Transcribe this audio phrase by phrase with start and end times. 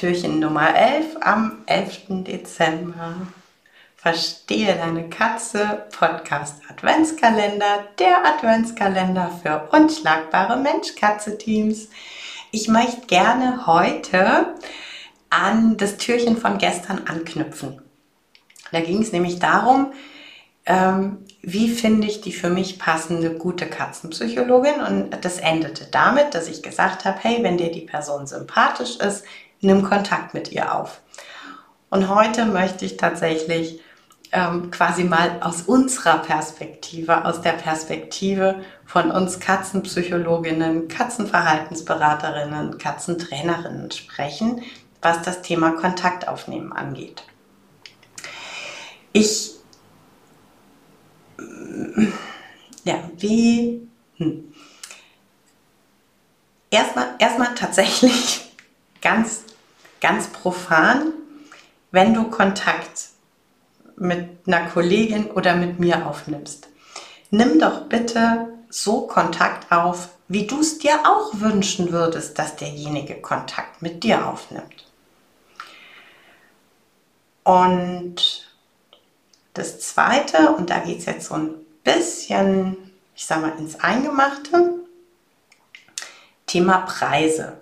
[0.00, 2.24] Türchen Nummer 11 am 11.
[2.24, 3.16] Dezember.
[3.96, 11.90] Verstehe deine Katze Podcast Adventskalender, der Adventskalender für unschlagbare Mensch-Katze-Teams.
[12.50, 14.54] Ich möchte gerne heute
[15.28, 17.82] an das Türchen von gestern anknüpfen.
[18.72, 19.92] Da ging es nämlich darum,
[20.64, 24.80] ähm, wie finde ich die für mich passende gute Katzenpsychologin?
[24.80, 29.26] Und das endete damit, dass ich gesagt habe, hey, wenn dir die Person sympathisch ist,
[29.60, 31.00] nimm Kontakt mit ihr auf.
[31.90, 33.80] Und heute möchte ich tatsächlich
[34.32, 44.62] ähm, quasi mal aus unserer Perspektive, aus der Perspektive von uns Katzenpsychologinnen, Katzenverhaltensberaterinnen, Katzentrainerinnen sprechen,
[45.02, 47.24] was das Thema Kontaktaufnehmen angeht.
[49.12, 49.60] Ich
[52.84, 53.88] ja, wie.
[54.16, 54.52] Hm.
[56.70, 58.52] Erstmal, erstmal tatsächlich
[59.02, 59.44] ganz,
[60.00, 61.12] ganz profan,
[61.90, 63.08] wenn du Kontakt
[63.96, 66.68] mit einer Kollegin oder mit mir aufnimmst,
[67.30, 73.20] nimm doch bitte so Kontakt auf, wie du es dir auch wünschen würdest, dass derjenige
[73.20, 74.86] Kontakt mit dir aufnimmt.
[77.42, 78.48] Und
[79.54, 82.76] das Zweite, und da geht es jetzt so ein bisschen,
[83.16, 84.74] ich sag mal, ins Eingemachte,
[86.46, 87.60] Thema Preise.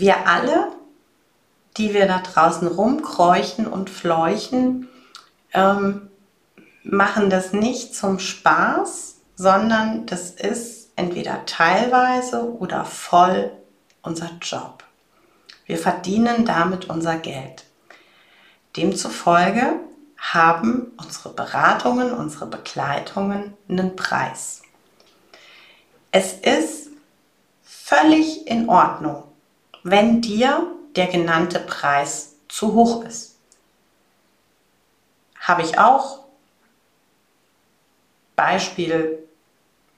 [0.00, 0.72] Wir alle,
[1.76, 4.88] die wir da draußen rumkräuchen und fleuchen,
[5.52, 6.10] ähm,
[6.82, 13.52] machen das nicht zum Spaß, sondern das ist entweder teilweise oder voll
[14.02, 14.84] unser Job.
[15.66, 17.64] Wir verdienen damit unser Geld.
[18.76, 19.80] Demzufolge
[20.18, 24.62] haben unsere Beratungen, unsere Begleitungen einen Preis.
[26.10, 26.90] Es ist
[27.62, 29.24] völlig in Ordnung,
[29.84, 33.36] wenn dir der genannte Preis zu hoch ist.
[35.38, 36.24] Habe ich auch.
[38.34, 39.18] Beispiel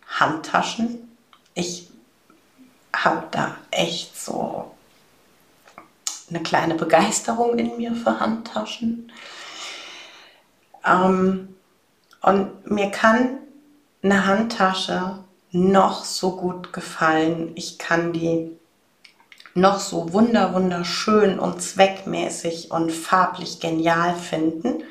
[0.09, 1.17] Handtaschen.
[1.55, 1.89] Ich
[2.95, 4.75] habe da echt so
[6.29, 9.13] eine kleine Begeisterung in mir für Handtaschen.
[10.85, 11.55] Ähm,
[12.23, 13.39] und mir kann
[14.03, 15.23] eine Handtasche
[15.53, 17.53] noch so gut gefallen.
[17.55, 18.51] Ich kann die
[19.57, 24.85] noch so wunder wunderschön und zweckmäßig und farblich genial finden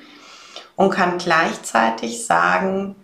[0.75, 2.95] und kann gleichzeitig sagen,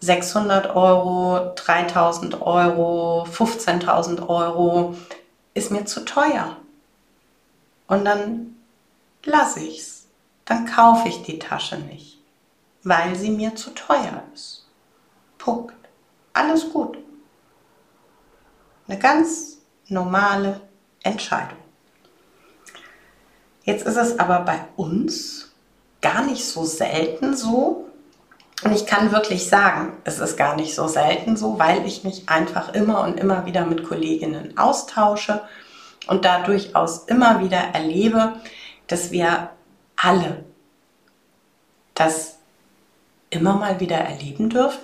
[0.00, 4.96] 600 Euro, 3000 Euro, 15.000 Euro
[5.54, 6.56] ist mir zu teuer.
[7.86, 8.56] Und dann
[9.24, 10.06] lasse ich's.
[10.46, 12.18] Dann kaufe ich die Tasche nicht,
[12.82, 14.66] weil sie mir zu teuer ist.
[15.38, 15.74] Punkt.
[16.32, 16.98] Alles gut.
[18.88, 19.59] Eine ganz
[19.90, 20.60] normale
[21.02, 21.58] Entscheidung.
[23.64, 25.52] Jetzt ist es aber bei uns
[26.00, 27.86] gar nicht so selten so,
[28.62, 32.28] und ich kann wirklich sagen, es ist gar nicht so selten so, weil ich mich
[32.28, 35.42] einfach immer und immer wieder mit Kolleginnen austausche
[36.06, 38.34] und da durchaus immer wieder erlebe,
[38.86, 39.50] dass wir
[39.96, 40.44] alle
[41.94, 42.38] das
[43.30, 44.80] immer mal wieder erleben dürfen,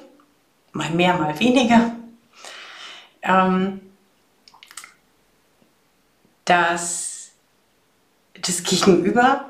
[0.73, 1.93] mal mehr, mal weniger,
[3.23, 3.81] ähm,
[6.47, 7.31] dass
[8.41, 9.45] das Gegenüber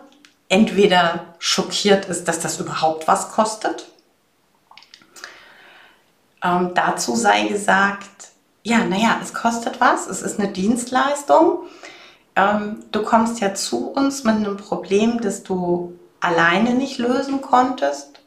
[0.48, 3.86] entweder schockiert ist, dass das überhaupt was kostet.
[6.42, 8.28] Ähm, dazu sei gesagt,
[8.62, 11.60] ja, naja, es kostet was, es ist eine Dienstleistung.
[12.34, 18.20] Ähm, du kommst ja zu uns mit einem Problem, das du alleine nicht lösen konntest,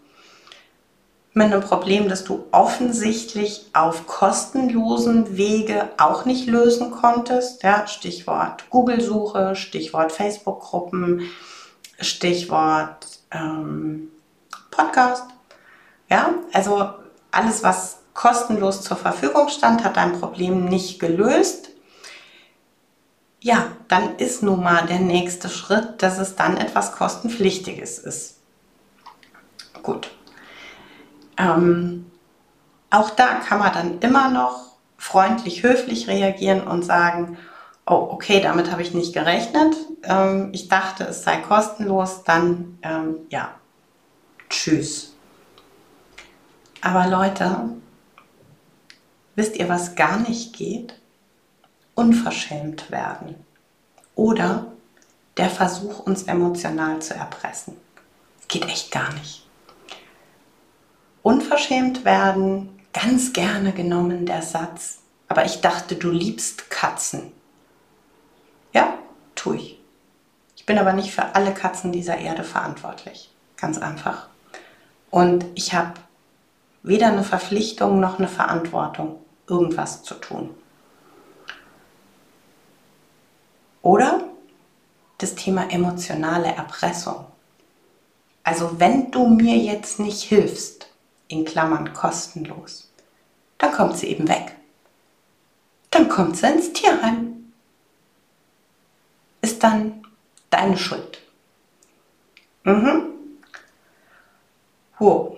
[1.40, 7.64] mit einem Problem, das du offensichtlich auf kostenlosen Wege auch nicht lösen konntest.
[7.64, 11.30] Ja, Stichwort Google-Suche, Stichwort Facebook-Gruppen,
[12.02, 14.10] Stichwort ähm,
[14.70, 15.24] Podcast.
[16.10, 16.90] Ja, also
[17.32, 21.70] alles, was kostenlos zur Verfügung stand, hat dein Problem nicht gelöst,
[23.40, 28.36] ja, dann ist nun mal der nächste Schritt, dass es dann etwas kostenpflichtiges ist.
[29.82, 30.12] Gut.
[31.40, 32.12] Ähm,
[32.92, 37.38] auch da kann man dann immer noch freundlich, höflich reagieren und sagen,
[37.88, 39.76] oh, okay, damit habe ich nicht gerechnet.
[40.04, 43.50] Ähm, ich dachte, es sei kostenlos, dann ähm, ja,
[44.50, 45.16] tschüss.
[46.82, 47.70] Aber Leute,
[49.40, 51.00] Wisst ihr, was gar nicht geht?
[51.96, 53.36] Unverschämt werden.
[54.14, 54.66] Oder
[55.38, 57.78] der Versuch, uns emotional zu erpressen.
[58.50, 59.48] Geht echt gar nicht.
[61.22, 67.32] Unverschämt werden, ganz gerne genommen der Satz, aber ich dachte, du liebst Katzen.
[69.40, 69.80] tue ich.
[70.56, 73.32] Ich bin aber nicht für alle Katzen dieser Erde verantwortlich.
[73.58, 74.28] Ganz einfach.
[75.10, 75.94] Und ich habe
[76.84, 80.54] weder eine Verpflichtung noch eine Verantwortung, irgendwas zu tun.
[83.82, 84.24] Oder
[85.18, 87.26] das Thema emotionale Erpressung.
[88.44, 90.89] Also wenn du mir jetzt nicht hilfst,
[91.30, 92.92] in Klammern kostenlos,
[93.58, 94.56] dann kommt sie eben weg.
[95.92, 97.54] Dann kommt sie ins Tierheim.
[99.42, 100.04] Ist dann
[100.50, 101.22] deine Schuld.
[102.64, 103.14] Mhm.
[104.98, 105.38] Wow.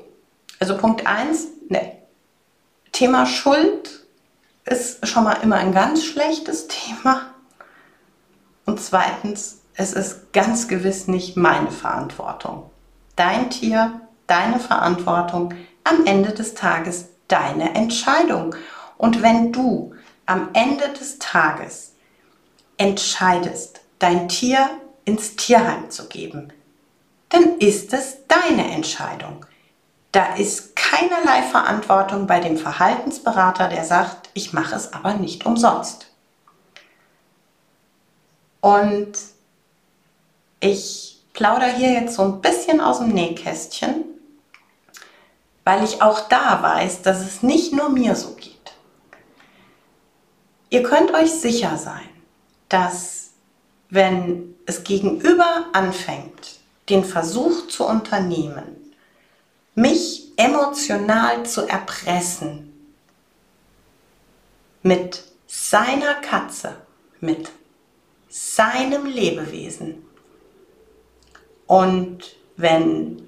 [0.59, 1.97] Also Punkt 1, ne.
[2.91, 4.05] Thema Schuld
[4.65, 7.33] ist schon mal immer ein ganz schlechtes Thema.
[8.65, 12.69] Und zweitens, es ist ganz gewiss nicht meine Verantwortung.
[13.15, 18.55] Dein Tier, deine Verantwortung, am Ende des Tages deine Entscheidung.
[18.97, 19.93] Und wenn du
[20.25, 21.93] am Ende des Tages
[22.77, 24.69] entscheidest, dein Tier
[25.05, 26.53] ins Tierheim zu geben,
[27.29, 29.45] dann ist es deine Entscheidung.
[30.11, 36.07] Da ist keinerlei Verantwortung bei dem Verhaltensberater, der sagt, ich mache es aber nicht umsonst.
[38.59, 39.13] Und
[40.59, 44.03] ich plaudere hier jetzt so ein bisschen aus dem Nähkästchen,
[45.71, 48.73] weil ich auch da weiß, dass es nicht nur mir so geht.
[50.69, 52.09] Ihr könnt euch sicher sein,
[52.67, 53.29] dass
[53.89, 56.59] wenn es gegenüber anfängt,
[56.89, 58.93] den Versuch zu unternehmen,
[59.73, 62.73] mich emotional zu erpressen
[64.83, 66.75] mit seiner Katze,
[67.21, 67.49] mit
[68.27, 70.05] seinem Lebewesen.
[71.65, 73.25] Und wenn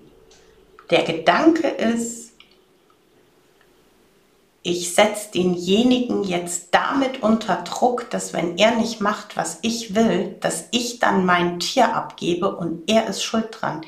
[0.89, 2.32] der Gedanke ist,
[4.65, 10.37] ich setze denjenigen jetzt damit unter Druck, dass wenn er nicht macht, was ich will,
[10.39, 13.85] dass ich dann mein Tier abgebe und er ist schuld dran.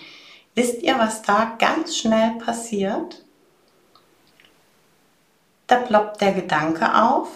[0.54, 3.24] Wisst ihr, was da ganz schnell passiert?
[5.68, 7.30] Da ploppt der Gedanke auf.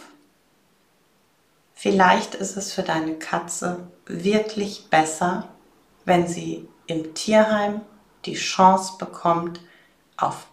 [1.73, 5.47] Vielleicht ist es für deine Katze wirklich besser,
[6.03, 7.81] wenn sie im Tierheim
[8.25, 9.61] die Chance bekommt
[10.17, 10.47] auf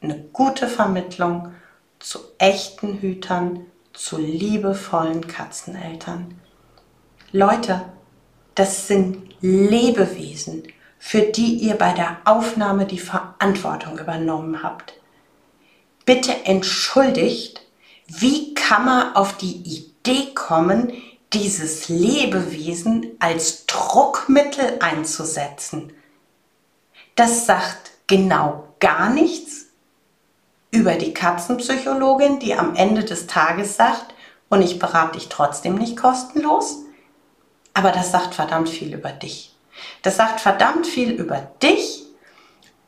[0.00, 1.52] eine gute Vermittlung
[2.00, 6.40] zu echten Hütern, zu liebevollen Katzeneltern.
[7.30, 7.84] Leute,
[8.54, 10.64] das sind Lebewesen,
[10.98, 14.94] für die ihr bei der Aufnahme die Verantwortung übernommen habt.
[16.04, 17.60] Bitte entschuldigt,
[18.06, 20.92] wie kann man auf die Idee kommen,
[21.32, 25.92] dieses Lebewesen als Druckmittel einzusetzen?
[27.14, 29.69] Das sagt genau gar nichts
[30.70, 34.14] über die Katzenpsychologin, die am Ende des Tages sagt,
[34.48, 36.84] und ich berate dich trotzdem nicht kostenlos.
[37.72, 39.54] Aber das sagt verdammt viel über dich.
[40.02, 42.04] Das sagt verdammt viel über dich,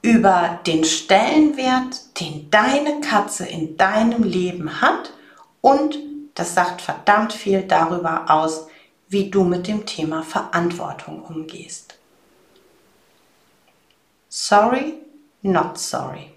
[0.02, 5.12] über den Stellenwert, den deine Katze in deinem Leben hat
[5.60, 5.96] und
[6.34, 8.66] das sagt verdammt viel darüber aus,
[9.08, 11.94] wie du mit dem Thema Verantwortung umgehst.
[14.28, 14.94] Sorry,
[15.42, 16.32] not sorry.